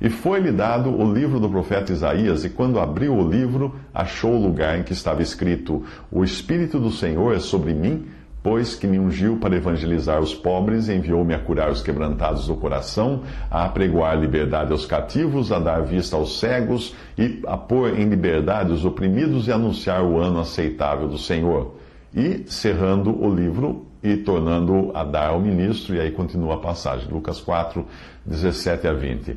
E 0.00 0.10
foi-lhe 0.10 0.52
dado 0.52 0.90
o 0.90 1.10
livro 1.10 1.40
do 1.40 1.48
profeta 1.48 1.90
Isaías, 1.90 2.44
e 2.44 2.50
quando 2.50 2.78
abriu 2.78 3.14
o 3.14 3.28
livro, 3.28 3.74
achou 3.94 4.34
o 4.34 4.42
lugar 4.42 4.78
em 4.78 4.82
que 4.82 4.92
estava 4.92 5.22
escrito: 5.22 5.84
O 6.10 6.22
Espírito 6.22 6.78
do 6.78 6.90
Senhor 6.90 7.34
é 7.34 7.38
sobre 7.38 7.72
mim, 7.72 8.04
pois 8.42 8.74
que 8.74 8.86
me 8.86 8.98
ungiu 8.98 9.38
para 9.38 9.56
evangelizar 9.56 10.20
os 10.20 10.34
pobres, 10.34 10.90
enviou-me 10.90 11.32
a 11.32 11.38
curar 11.38 11.70
os 11.70 11.82
quebrantados 11.82 12.46
do 12.46 12.54
coração, 12.54 13.22
a 13.50 13.64
apregoar 13.64 14.20
liberdade 14.20 14.70
aos 14.70 14.84
cativos, 14.84 15.50
a 15.50 15.58
dar 15.58 15.82
vista 15.82 16.14
aos 16.14 16.38
cegos, 16.38 16.94
e 17.16 17.40
a 17.46 17.56
pôr 17.56 17.98
em 17.98 18.04
liberdade 18.04 18.72
os 18.72 18.84
oprimidos 18.84 19.48
e 19.48 19.52
anunciar 19.52 20.04
o 20.04 20.18
ano 20.18 20.40
aceitável 20.40 21.08
do 21.08 21.16
Senhor. 21.16 21.74
E, 22.14 22.44
cerrando 22.46 23.18
o 23.18 23.34
livro, 23.34 23.85
e 24.02 24.16
tornando 24.16 24.90
a 24.94 25.04
dar 25.04 25.28
ao 25.28 25.40
ministro, 25.40 25.94
e 25.94 26.00
aí 26.00 26.10
continua 26.10 26.54
a 26.54 26.58
passagem, 26.58 27.08
Lucas 27.10 27.40
4, 27.40 27.84
17 28.24 28.86
a 28.86 28.92
20. 28.92 29.36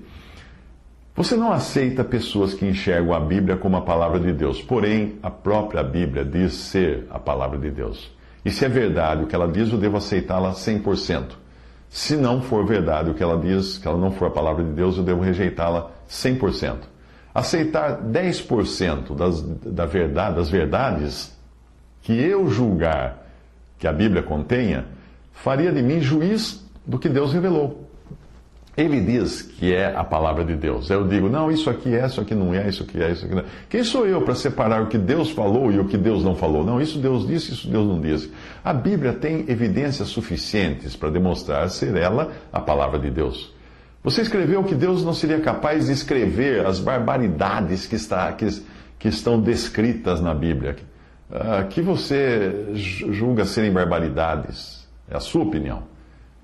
Você 1.16 1.36
não 1.36 1.52
aceita 1.52 2.04
pessoas 2.04 2.54
que 2.54 2.66
enxergam 2.66 3.14
a 3.14 3.20
Bíblia 3.20 3.58
como 3.58 3.76
a 3.76 3.82
palavra 3.82 4.20
de 4.20 4.32
Deus, 4.32 4.62
porém 4.62 5.18
a 5.22 5.30
própria 5.30 5.84
Bíblia 5.84 6.24
diz 6.24 6.54
ser 6.54 7.08
a 7.10 7.20
palavra 7.20 7.58
de 7.58 7.70
Deus. 7.70 8.10
E 8.46 8.52
se 8.52 8.64
é 8.64 8.70
verdade 8.70 9.24
o 9.24 9.28
que 9.28 9.36
ela 9.36 9.48
diz, 9.48 9.70
eu 9.72 9.78
devo 9.78 9.98
aceitá-la 9.98 10.52
100%. 10.52 11.32
Se 11.90 12.16
não 12.16 12.42
for 12.42 12.66
verdade 12.66 13.10
o 13.10 13.14
que 13.14 13.24
ela 13.24 13.38
diz, 13.38 13.78
que 13.78 13.88
ela 13.88 13.98
não 13.98 14.12
for 14.12 14.28
a 14.28 14.32
palavra 14.32 14.64
de 14.64 14.72
Deus, 14.72 14.98
eu 14.98 15.04
devo 15.04 15.22
rejeitá-la 15.22 15.92
100%. 16.10 16.78
Aceitar 17.34 18.02
10% 18.02 19.16
das, 19.16 19.42
da 19.42 19.86
verdade, 19.86 20.36
das 20.38 20.50
verdades 20.50 21.38
que 22.02 22.14
eu 22.14 22.48
julgar 22.48 23.29
que 23.80 23.88
a 23.88 23.94
Bíblia 23.94 24.22
contenha, 24.22 24.86
faria 25.32 25.72
de 25.72 25.82
mim 25.82 26.02
juiz 26.02 26.64
do 26.86 27.00
que 27.00 27.10
Deus 27.10 27.34
revelou. 27.34 27.90
Ele 28.78 29.02
diz 29.02 29.42
que 29.42 29.74
é 29.74 29.94
a 29.94 30.04
palavra 30.04 30.46
de 30.46 30.56
Deus. 30.56 30.90
Eu 30.90 31.06
digo, 31.06 31.28
não, 31.28 31.52
isso 31.52 31.70
aqui 31.70 31.94
é, 31.94 32.06
isso 32.06 32.22
aqui 32.22 32.34
não 32.34 32.54
é, 32.54 32.70
isso 32.70 32.84
aqui 32.84 33.02
é, 33.02 33.12
isso 33.12 33.26
aqui 33.26 33.36
não 33.36 33.42
é. 33.42 33.46
Quem 33.70 33.84
sou 33.84 34.06
eu 34.06 34.22
para 34.22 34.36
separar 34.36 34.82
o 34.82 34.88
que 34.88 34.98
Deus 34.98 35.32
falou 35.32 35.72
e 35.72 35.80
o 35.80 35.86
que 35.86 35.98
Deus 35.98 36.24
não 36.24 36.34
falou? 36.36 36.64
Não, 36.64 36.80
isso 36.80 36.98
Deus 36.98 37.28
disse, 37.28 37.52
isso 37.52 37.68
Deus 37.68 37.86
não 37.86 38.00
disse. 38.00 38.32
A 38.64 38.72
Bíblia 38.72 39.12
tem 39.14 39.44
evidências 39.50 40.08
suficientes 40.10 40.96
para 40.96 41.10
demonstrar 41.10 41.70
ser 41.70 41.96
ela 41.98 42.32
a 42.54 42.60
palavra 42.62 43.00
de 43.00 43.10
Deus. 43.10 43.54
Você 44.02 44.22
escreveu 44.22 44.64
que 44.64 44.76
Deus 44.76 45.04
não 45.04 45.14
seria 45.14 45.42
capaz 45.42 45.88
de 45.88 45.92
escrever 45.92 46.66
as 46.66 46.80
barbaridades 46.80 47.86
que, 47.86 47.96
está, 47.96 48.32
que, 48.32 48.48
que 48.98 49.10
estão 49.10 49.42
descritas 49.42 50.22
na 50.22 50.34
Bíblia. 50.34 50.78
Ah, 51.32 51.64
que 51.64 51.82
você 51.82 52.68
julga 52.74 53.46
serem 53.46 53.72
barbaridades. 53.72 54.88
É 55.10 55.16
a 55.16 55.20
sua 55.20 55.44
opinião. 55.44 55.84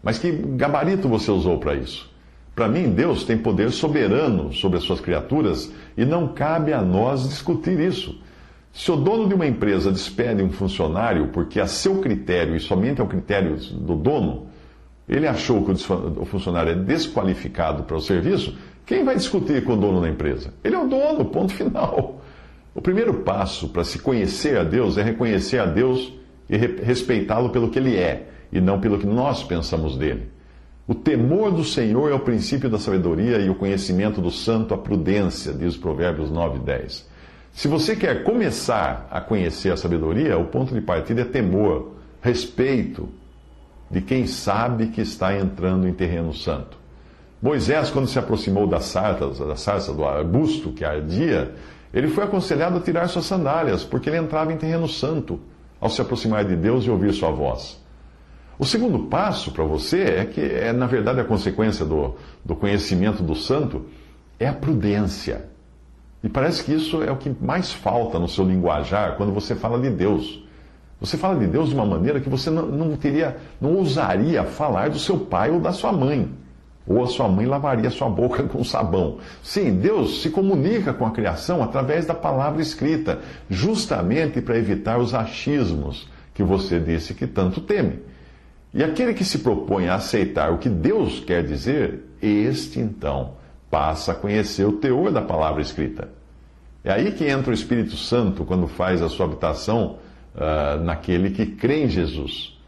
Mas 0.04 0.20
que 0.20 0.32
gabarito 0.32 1.10
você 1.10 1.32
usou 1.32 1.58
para 1.58 1.74
isso? 1.75 2.10
Para 2.56 2.68
mim, 2.68 2.92
Deus 2.92 3.24
tem 3.24 3.38
poder 3.38 3.72
soberano 3.72 4.54
sobre 4.54 4.77
as 4.77 4.84
suas 4.84 5.01
criaturas 5.01 5.72
e 5.98 6.06
não 6.06 6.27
cabe 6.30 6.72
a 6.72 6.82
nós 6.82 7.27
discutir 7.27 7.80
isso. 7.80 8.18
Se 8.72 8.92
o 8.92 8.96
dono 8.96 9.27
de 9.27 9.34
uma 9.34 9.48
empresa 9.48 9.92
despede 9.92 10.44
um 10.44 10.51
funcionário 10.51 11.30
porque 11.30 11.60
a 11.60 11.68
seu 11.68 12.00
critério 12.00 12.56
e 12.56 12.60
somente 12.60 13.01
ao 13.01 13.08
critério 13.08 13.56
do 13.56 13.96
dono, 13.96 14.48
ele 15.08 15.27
achou 15.27 15.65
que 15.65 15.72
o 15.72 16.25
funcionário 16.25 16.72
é 16.72 16.75
desqualificado 16.75 17.84
para 17.84 17.98
o 17.98 18.01
serviço, 18.01 18.56
quem 18.86 19.04
vai 19.04 19.15
discutir 19.15 19.63
com 19.63 19.74
o 19.74 19.77
dono 19.77 20.00
da 20.00 20.10
empresa? 20.10 20.54
Ele 20.63 20.75
é 20.75 20.80
o 20.80 20.88
dono, 20.88 21.25
ponto 21.25 21.54
final. 21.54 22.14
O 22.75 22.82
primeiro 22.82 23.13
passo 23.13 23.70
para 23.70 23.86
se 23.86 24.00
conhecer 24.00 24.58
a 24.58 24.63
Deus 24.63 24.98
é 24.98 25.01
reconhecer 25.01 25.60
a 25.60 25.65
Deus 25.65 26.12
e 26.50 26.58
respeitá-lo 26.58 27.50
pelo 27.50 27.70
que 27.70 27.79
ele 27.79 27.96
é 27.96 28.27
e 28.51 28.60
não 28.60 28.82
pelo 28.82 29.00
que 29.00 29.08
nós 29.08 29.41
pensamos 29.46 29.98
dele. 29.98 30.29
O 30.86 30.94
temor 30.94 31.51
do 31.51 31.63
Senhor 31.63 32.12
é 32.12 32.13
o 32.13 32.20
princípio 32.20 32.70
da 32.70 32.77
sabedoria 32.77 33.39
e 33.39 33.50
o 33.50 33.55
conhecimento 33.55 34.22
do 34.22 34.29
santo 34.29 34.74
a 34.74 34.77
prudência, 34.77 35.53
diz 35.53 35.77
Provérbios 35.77 36.29
9 36.29 36.58
e 36.58 36.62
10. 36.63 37.10
Se 37.53 37.70
você 37.70 37.96
quer 37.96 38.24
começar 38.24 39.08
a 39.10 39.22
conhecer 39.22 39.72
a 39.72 39.77
sabedoria, 39.77 40.38
o 40.38 40.46
ponto 40.46 40.74
de 40.74 40.82
partida 40.82 41.22
é 41.22 41.25
temor, 41.25 41.94
respeito 42.22 43.08
de 43.89 44.01
quem 44.01 44.27
sabe 44.27 44.88
que 44.88 45.00
está 45.00 45.34
entrando 45.34 45.88
em 45.88 45.94
terreno 45.94 46.34
santo. 46.34 46.77
Moisés, 47.41 47.89
quando 47.89 48.08
se 48.08 48.20
aproximou 48.20 48.67
da 48.67 48.82
sarça, 48.82 49.46
da 49.46 49.55
sarça 49.55 49.94
do 49.94 50.03
arbusto 50.03 50.72
que 50.72 50.84
ardia, 50.84 51.53
ele 51.96 52.10
foi 52.10 52.25
aconselhado 52.25 52.78
a 52.78 52.82
tirar 52.82 53.08
suas 53.08 53.25
sandálias, 53.25 53.86
porque 53.86 54.10
ele 54.10 54.18
entrava 54.18 54.52
em 54.52 54.58
terreno 54.58 54.86
santo 54.86 55.40
ao 55.80 55.90
se 55.90 56.02
aproximar 56.02 56.44
de 56.44 56.54
Deus 56.54 56.84
e 56.84 56.90
ouvir 56.90 57.14
sua 57.14 57.32
voz. 57.32 57.82
O 58.60 58.66
segundo 58.66 59.00
passo 59.08 59.52
para 59.52 59.64
você 59.64 60.02
é 60.02 60.25
que, 60.25 60.42
é, 60.42 60.74
na 60.74 60.88
verdade, 60.88 61.22
a 61.22 61.24
consequência 61.24 61.86
do, 61.86 62.16
do 62.44 62.54
conhecimento 62.54 63.24
do 63.24 63.34
santo 63.34 63.86
é 64.38 64.46
a 64.46 64.54
prudência. 64.54 65.46
E 66.22 66.28
parece 66.28 66.66
que 66.66 66.74
isso 66.74 67.02
é 67.02 67.10
o 67.10 67.16
que 67.16 67.34
mais 67.42 67.72
falta 67.72 68.20
no 68.20 68.28
seu 68.28 68.44
linguajar 68.44 69.16
quando 69.16 69.32
você 69.32 69.56
fala 69.56 69.80
de 69.80 69.90
Deus. 69.90 70.44
Você 71.00 71.16
fala 71.16 71.40
de 71.40 71.48
Deus 71.48 71.70
de 71.70 71.75
uma 71.75 71.86
maneira 71.86 72.20
que 72.20 72.30
você 72.30 72.50
não, 72.50 72.66
não 72.66 72.98
teria, 72.98 73.38
não 73.60 73.74
ousaria 73.74 74.44
falar 74.44 74.90
do 74.90 75.00
seu 75.00 75.18
pai 75.18 75.50
ou 75.50 75.62
da 75.62 75.72
sua 75.72 75.94
mãe 75.94 76.30
ou 76.88 77.04
a 77.04 77.08
sua 77.08 77.27
mãe 77.27 77.46
lavaria 77.46 77.89
sua 77.89 78.10
boca 78.10 78.44
com 78.50 78.63
sabão. 78.63 79.18
Sim, 79.42 79.75
Deus 79.75 80.22
se 80.22 80.30
comunica 80.30 80.94
com 80.94 81.06
a 81.06 81.12
criação 81.12 81.63
através 81.63 82.06
da 82.06 82.13
palavra 82.13 82.62
escrita, 82.62 83.20
justamente 83.50 84.42
para 84.42 84.58
evitar 84.58 85.00
os 85.00 85.13
achismos 85.13 86.08
que 86.34 86.44
você 86.44 86.80
disse 86.80 87.13
que 87.13 87.25
tanto 87.25 87.62
teme. 87.62 88.00
E 88.74 88.84
aquele 88.84 89.13
que 89.13 89.24
se 89.24 89.39
propõe 89.39 89.88
a 89.88 89.96
aceitar 89.96 90.51
o 90.51 90.58
que 90.58 90.68
Deus 90.68 91.22
quer 91.22 91.44
dizer, 91.44 92.04
este 92.22 92.80
então 92.80 93.34
passa 93.72 94.12
a 94.12 94.15
conhecer 94.15 94.65
o 94.65 94.74
teor 94.74 95.12
da 95.12 95.22
palavra 95.22 95.62
escrita. 95.62 96.10
É 96.84 96.92
aí 96.92 97.12
que 97.13 97.25
entra 97.25 97.51
o 97.51 97.54
Espírito 97.54 97.96
Santo 97.96 98.46
quando 98.46 98.68
faz 98.68 99.01
a 99.01 99.10
sua 99.10 99.25
habitação 99.25 99.98
uh, 100.36 100.84
naquele 100.84 101.32
que 101.32 101.46
crê 101.46 101.86
em 101.86 101.89
Jesus. 101.89 102.60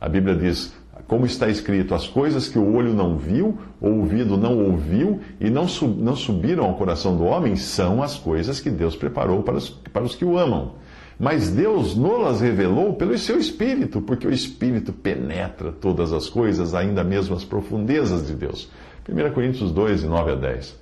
A 0.00 0.08
Bíblia 0.08 0.36
diz: 0.36 0.77
como 1.06 1.24
está 1.24 1.48
escrito, 1.48 1.94
as 1.94 2.06
coisas 2.06 2.48
que 2.48 2.58
o 2.58 2.74
olho 2.74 2.92
não 2.92 3.16
viu, 3.16 3.58
o 3.80 3.88
ouvido 3.88 4.36
não 4.36 4.58
ouviu 4.58 5.20
e 5.40 5.48
não, 5.48 5.66
sub, 5.68 6.00
não 6.00 6.16
subiram 6.16 6.64
ao 6.64 6.74
coração 6.74 7.16
do 7.16 7.24
homem, 7.24 7.56
são 7.56 8.02
as 8.02 8.16
coisas 8.16 8.60
que 8.60 8.70
Deus 8.70 8.96
preparou 8.96 9.42
para 9.42 9.56
os, 9.56 9.70
para 9.70 10.02
os 10.02 10.14
que 10.14 10.24
o 10.24 10.38
amam. 10.38 10.72
Mas 11.18 11.50
Deus 11.50 11.96
nolas 11.96 12.40
revelou 12.40 12.94
pelo 12.94 13.16
seu 13.18 13.38
Espírito, 13.38 14.00
porque 14.00 14.26
o 14.26 14.32
Espírito 14.32 14.92
penetra 14.92 15.72
todas 15.72 16.12
as 16.12 16.28
coisas, 16.28 16.74
ainda 16.74 17.02
mesmo 17.02 17.34
as 17.34 17.44
profundezas 17.44 18.26
de 18.26 18.34
Deus. 18.34 18.70
1 19.08 19.32
Coríntios 19.32 19.72
2, 19.72 20.02
de 20.02 20.06
9 20.06 20.32
a 20.32 20.34
10. 20.34 20.78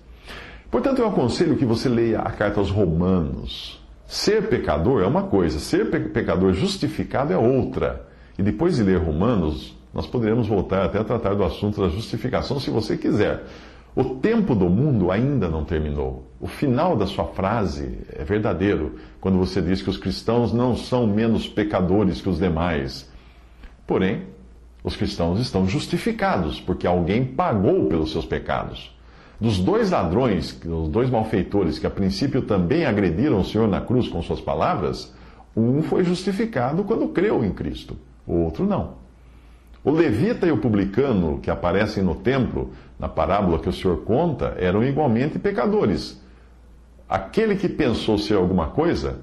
Portanto, 0.71 0.99
eu 0.99 1.09
aconselho 1.09 1.57
que 1.57 1.65
você 1.65 1.89
leia 1.89 2.21
a 2.21 2.31
carta 2.31 2.61
aos 2.61 2.71
Romanos. 2.71 3.81
Ser 4.07 4.49
pecador 4.49 5.03
é 5.03 5.07
uma 5.07 5.23
coisa, 5.23 5.59
ser 5.59 5.91
pecador 6.13 6.53
justificado 6.53 7.33
é 7.33 7.39
outra. 7.39 8.07
E 8.39 8.43
depois 8.43 8.77
de 8.77 8.83
ler 8.83 8.99
Romanos, 8.99 9.75
nós 9.97 10.07
poderemos 10.07 10.47
voltar 10.47 10.85
até 10.85 10.99
a 10.99 11.05
tratar 11.05 11.35
do 11.35 11.43
assunto 11.43 11.81
da 11.81 11.89
justificação 11.89 12.61
se 12.61 12.69
você 12.69 12.99
quiser. 12.99 13.45
O 13.95 14.05
tempo 14.05 14.55
do 14.55 14.69
mundo 14.69 15.11
ainda 15.11 15.49
não 15.49 15.65
terminou. 15.65 16.31
O 16.39 16.47
final 16.47 16.95
da 16.95 17.07
sua 17.07 17.25
frase 17.25 18.01
é 18.13 18.23
verdadeiro 18.23 18.97
quando 19.23 19.39
você 19.39 19.63
diz 19.63 19.81
que 19.81 19.89
os 19.89 19.97
cristãos 19.97 20.53
não 20.53 20.77
são 20.77 21.07
menos 21.07 21.49
pecadores 21.49 22.21
que 22.21 22.29
os 22.29 22.39
demais. 22.39 23.11
Porém, 23.87 24.25
os 24.85 24.95
cristãos 24.95 25.41
estão 25.41 25.67
justificados 25.67 26.61
porque 26.61 26.87
alguém 26.87 27.25
pagou 27.25 27.87
pelos 27.87 28.13
seus 28.13 28.27
pecados. 28.27 28.95
Dos 29.41 29.59
dois 29.59 29.93
ladrões, 29.93 30.53
dos 30.63 30.91
dois 30.91 31.09
malfeitores 31.09 31.79
que 31.79 31.87
a 31.87 31.91
princípio 31.91 32.43
também 32.43 32.85
agrediram 32.85 33.41
o 33.41 33.45
Senhor 33.47 33.67
na 33.67 33.81
cruz 33.81 34.09
com 34.09 34.21
suas 34.21 34.43
palavras, 34.43 35.15
um 35.57 35.83
foi 35.83 36.05
justificado 36.05 36.85
quando 36.85 37.09
creu 37.09 37.43
em 37.43 37.51
Cristo, 37.51 37.97
o 38.27 38.35
outro 38.35 38.67
não. 38.67 39.06
O 39.87 39.93
levita 39.93 40.45
e 40.49 40.51
o 40.51 40.59
publicano 40.59 41.39
que 41.39 41.49
aparecem 41.49 42.03
no 42.03 42.17
templo, 42.17 42.73
na 42.99 43.09
parábola 43.09 43.61
que 43.61 43.69
o 43.69 43.73
Senhor 43.73 43.99
conta, 43.99 44.57
eram 44.59 44.83
igualmente 44.83 45.39
pecadores. 45.39 46.21
Aquele 47.09 47.55
que 47.55 47.69
pensou 47.69 48.19
ser 48.19 48.35
alguma 48.35 48.67
coisa, 48.67 49.21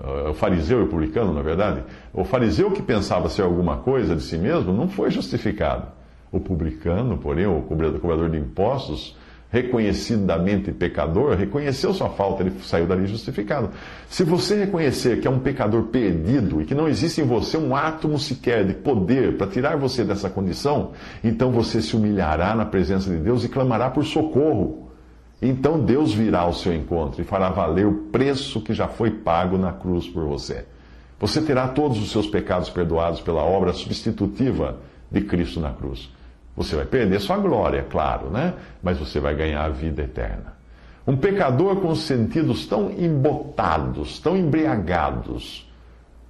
eh, 0.00 0.28
o 0.30 0.34
fariseu 0.34 0.78
e 0.78 0.84
o 0.84 0.86
publicano, 0.86 1.34
na 1.34 1.42
verdade, 1.42 1.82
o 2.14 2.22
fariseu 2.22 2.70
que 2.70 2.80
pensava 2.80 3.28
ser 3.28 3.42
alguma 3.42 3.78
coisa 3.78 4.14
de 4.14 4.22
si 4.22 4.38
mesmo 4.38 4.72
não 4.72 4.88
foi 4.88 5.10
justificado. 5.10 5.88
O 6.30 6.38
publicano, 6.38 7.18
porém, 7.18 7.48
o 7.48 7.62
cobrador 7.62 8.30
de 8.30 8.38
impostos, 8.38 9.16
reconhecidamente 9.50 10.72
pecador, 10.72 11.34
reconheceu 11.34 11.94
sua 11.94 12.10
falta, 12.10 12.42
ele 12.42 12.52
saiu 12.62 12.86
dali 12.86 13.06
justificado. 13.06 13.70
Se 14.08 14.22
você 14.22 14.64
reconhecer 14.64 15.20
que 15.20 15.26
é 15.26 15.30
um 15.30 15.38
pecador 15.38 15.84
perdido 15.84 16.60
e 16.60 16.66
que 16.66 16.74
não 16.74 16.86
existe 16.86 17.22
em 17.22 17.24
você 17.24 17.56
um 17.56 17.74
átomo 17.74 18.18
sequer 18.18 18.66
de 18.66 18.74
poder 18.74 19.38
para 19.38 19.46
tirar 19.46 19.76
você 19.76 20.04
dessa 20.04 20.28
condição, 20.28 20.92
então 21.24 21.50
você 21.50 21.80
se 21.80 21.96
humilhará 21.96 22.54
na 22.54 22.66
presença 22.66 23.08
de 23.08 23.16
Deus 23.16 23.42
e 23.42 23.48
clamará 23.48 23.88
por 23.88 24.04
socorro. 24.04 24.90
Então 25.40 25.80
Deus 25.80 26.12
virá 26.12 26.40
ao 26.40 26.52
seu 26.52 26.74
encontro 26.74 27.22
e 27.22 27.24
fará 27.24 27.48
valer 27.48 27.86
o 27.86 27.94
preço 28.10 28.60
que 28.60 28.74
já 28.74 28.88
foi 28.88 29.10
pago 29.10 29.56
na 29.56 29.72
cruz 29.72 30.06
por 30.06 30.26
você. 30.26 30.66
Você 31.18 31.40
terá 31.40 31.68
todos 31.68 31.98
os 31.98 32.10
seus 32.10 32.26
pecados 32.26 32.68
perdoados 32.68 33.20
pela 33.20 33.42
obra 33.42 33.72
substitutiva 33.72 34.78
de 35.10 35.22
Cristo 35.22 35.58
na 35.58 35.70
cruz. 35.70 36.10
Você 36.58 36.74
vai 36.74 36.86
perder 36.86 37.20
sua 37.20 37.36
glória, 37.38 37.86
claro, 37.88 38.30
né? 38.30 38.52
Mas 38.82 38.98
você 38.98 39.20
vai 39.20 39.32
ganhar 39.32 39.64
a 39.64 39.68
vida 39.68 40.02
eterna. 40.02 40.54
Um 41.06 41.16
pecador 41.16 41.76
com 41.76 41.86
os 41.86 42.00
sentidos 42.00 42.66
tão 42.66 42.90
embotados, 42.90 44.18
tão 44.18 44.36
embriagados, 44.36 45.70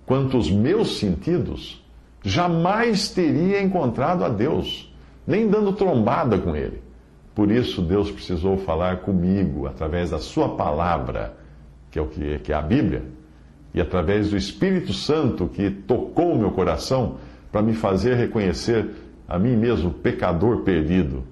quanto 0.04 0.36
os 0.36 0.50
meus 0.50 0.98
sentidos, 0.98 1.82
jamais 2.22 3.08
teria 3.08 3.62
encontrado 3.62 4.22
a 4.22 4.28
Deus, 4.28 4.94
nem 5.26 5.48
dando 5.48 5.72
trombada 5.72 6.36
com 6.36 6.54
Ele. 6.54 6.82
Por 7.34 7.50
isso, 7.50 7.80
Deus 7.80 8.10
precisou 8.10 8.58
falar 8.58 8.98
comigo 8.98 9.66
através 9.66 10.10
da 10.10 10.18
Sua 10.18 10.56
palavra, 10.56 11.38
que 11.90 11.98
é 11.98 12.02
o 12.02 12.06
que, 12.06 12.38
que 12.40 12.52
é 12.52 12.54
a 12.54 12.60
Bíblia, 12.60 13.02
e 13.72 13.80
através 13.80 14.28
do 14.28 14.36
Espírito 14.36 14.92
Santo 14.92 15.48
que 15.48 15.70
tocou 15.70 16.34
o 16.34 16.38
meu 16.38 16.50
coração 16.50 17.16
para 17.50 17.62
me 17.62 17.72
fazer 17.72 18.14
reconhecer 18.14 19.07
a 19.28 19.38
mim 19.38 19.56
mesmo, 19.56 19.92
pecador 19.92 20.62
perdido. 20.62 21.22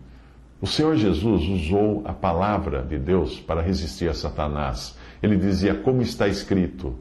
O 0.60 0.66
Senhor 0.66 0.96
Jesus 0.96 1.42
usou 1.44 2.02
a 2.04 2.12
palavra 2.12 2.82
de 2.82 2.98
Deus 2.98 3.40
para 3.40 3.62
resistir 3.62 4.08
a 4.08 4.14
Satanás. 4.14 4.96
Ele 5.22 5.36
dizia, 5.36 5.74
como 5.74 6.02
está 6.02 6.28
escrito, 6.28 6.94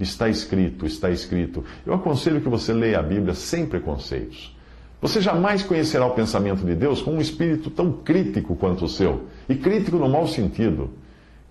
está 0.00 0.28
escrito, 0.28 0.86
está 0.86 1.10
escrito. 1.10 1.64
Eu 1.84 1.92
aconselho 1.92 2.40
que 2.40 2.48
você 2.48 2.72
leia 2.72 2.98
a 2.98 3.02
Bíblia 3.02 3.34
sem 3.34 3.66
preconceitos. 3.66 4.56
Você 5.00 5.20
jamais 5.20 5.62
conhecerá 5.62 6.06
o 6.06 6.14
pensamento 6.14 6.64
de 6.64 6.74
Deus 6.74 7.00
com 7.00 7.12
um 7.12 7.20
espírito 7.20 7.70
tão 7.70 7.92
crítico 7.92 8.56
quanto 8.56 8.84
o 8.84 8.88
seu, 8.88 9.26
e 9.48 9.54
crítico 9.54 9.96
no 9.96 10.08
mau 10.08 10.26
sentido. 10.26 10.90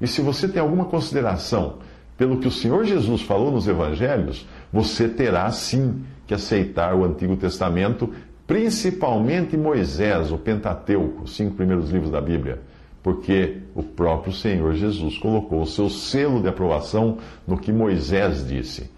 E 0.02 0.08
se 0.08 0.22
você 0.22 0.48
tem 0.48 0.62
alguma 0.62 0.86
consideração 0.86 1.78
pelo 2.18 2.40
que 2.40 2.48
o 2.48 2.52
Senhor 2.52 2.84
Jesus 2.84 3.22
falou 3.22 3.52
nos 3.52 3.68
evangelhos, 3.68 4.46
você 4.72 5.08
terá 5.08 5.50
sim 5.52 6.04
que 6.26 6.34
aceitar 6.34 6.94
o 6.94 7.06
Antigo 7.06 7.38
Testamento 7.38 8.14
principalmente 8.48 9.58
Moisés, 9.58 10.32
o 10.32 10.38
Pentateuco, 10.38 11.26
os 11.26 11.36
cinco 11.36 11.56
primeiros 11.56 11.92
livros 11.92 12.10
da 12.10 12.22
Bíblia, 12.22 12.62
porque 13.04 13.58
o 13.76 13.84
próprio 13.84 14.34
Senhor 14.34 14.74
Jesus 14.74 15.18
colocou 15.18 15.62
o 15.62 15.68
seu 15.68 15.90
selo 15.90 16.42
de 16.42 16.48
aprovação 16.48 17.18
no 17.46 17.58
que 17.58 17.72
Moisés 17.72 18.48
disse. 18.48 18.90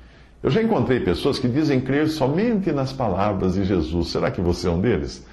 Eu 0.42 0.50
já 0.50 0.62
encontrei 0.62 1.00
pessoas 1.00 1.38
que 1.38 1.50
dizem 1.50 1.82
crer 1.82 2.08
somente 2.08 2.72
nas 2.72 2.94
palavras 2.94 3.56
de 3.56 3.66
Jesus. 3.66 4.08
Será 4.08 4.32
que 4.32 4.40
você 4.40 4.68
é 4.68 4.72
um 4.72 4.80
deles? 4.80 5.26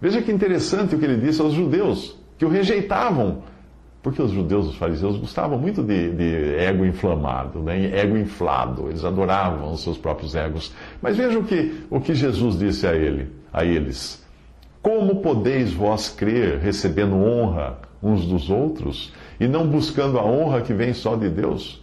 Veja 0.00 0.22
que 0.22 0.32
interessante 0.32 0.94
o 0.94 0.98
que 0.98 1.04
ele 1.04 1.20
disse 1.20 1.40
aos 1.40 1.52
judeus, 1.52 2.16
que 2.38 2.44
o 2.44 2.48
rejeitavam, 2.48 3.42
porque 4.04 4.20
os 4.20 4.32
judeus, 4.32 4.66
os 4.66 4.76
fariseus, 4.76 5.16
gostavam 5.16 5.58
muito 5.58 5.82
de, 5.82 6.10
de 6.10 6.56
ego 6.56 6.84
inflamado, 6.84 7.60
né? 7.60 7.86
ego 7.98 8.18
inflado, 8.18 8.90
eles 8.90 9.02
adoravam 9.02 9.72
os 9.72 9.82
seus 9.82 9.96
próprios 9.96 10.34
egos. 10.34 10.74
Mas 11.00 11.16
veja 11.16 11.38
o 11.38 11.44
que, 11.44 11.86
o 11.88 11.98
que 11.98 12.14
Jesus 12.14 12.58
disse 12.58 12.86
a 12.86 12.94
ele 12.94 13.32
a 13.50 13.64
eles: 13.64 14.22
Como 14.82 15.22
podeis 15.22 15.72
vós 15.72 16.10
crer 16.10 16.58
recebendo 16.58 17.16
honra 17.16 17.78
uns 18.02 18.26
dos 18.26 18.50
outros 18.50 19.10
e 19.40 19.48
não 19.48 19.66
buscando 19.66 20.18
a 20.18 20.24
honra 20.24 20.60
que 20.60 20.74
vem 20.74 20.92
só 20.92 21.16
de 21.16 21.30
Deus? 21.30 21.82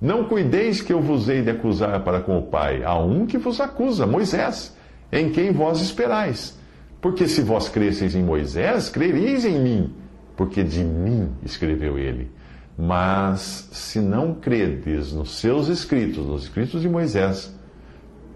Não 0.00 0.24
cuideis 0.24 0.82
que 0.82 0.92
eu 0.92 1.00
vos 1.00 1.28
hei 1.28 1.40
de 1.40 1.50
acusar 1.50 2.02
para 2.02 2.20
com 2.20 2.36
o 2.36 2.42
Pai. 2.42 2.82
Há 2.82 2.98
um 2.98 3.26
que 3.26 3.38
vos 3.38 3.60
acusa, 3.60 4.08
Moisés, 4.08 4.76
em 5.12 5.30
quem 5.30 5.52
vós 5.52 5.80
esperais. 5.80 6.58
Porque 7.00 7.28
se 7.28 7.42
vós 7.42 7.68
cresceis 7.68 8.16
em 8.16 8.24
Moisés, 8.24 8.88
crereis 8.88 9.44
em 9.44 9.60
mim, 9.60 9.94
porque 10.40 10.64
de 10.64 10.82
mim 10.82 11.34
escreveu 11.42 11.98
ele. 11.98 12.30
Mas 12.74 13.68
se 13.72 14.00
não 14.00 14.32
credes 14.32 15.12
nos 15.12 15.38
seus 15.38 15.68
escritos, 15.68 16.24
nos 16.24 16.44
escritos 16.44 16.80
de 16.80 16.88
Moisés, 16.88 17.54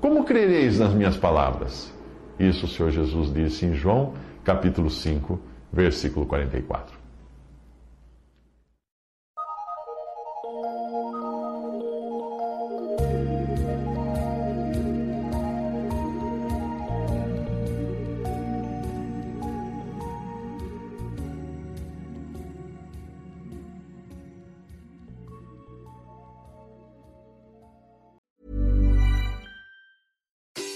como 0.03 0.23
crereis 0.23 0.79
nas 0.79 0.93
minhas 0.93 1.17
palavras? 1.17 1.91
Isso 2.39 2.67
o 2.67 2.69
Senhor 2.69 2.91
Jesus 2.91 3.33
disse 3.33 3.65
em 3.65 3.73
João, 3.73 4.13
capítulo 4.45 4.91
5, 4.91 5.41
versículo 5.73 6.27
44. 6.27 7.04